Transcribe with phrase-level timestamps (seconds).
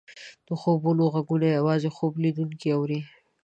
[0.47, 2.99] د خوبونو ږغونه یوازې خوب لیدونکی اوري.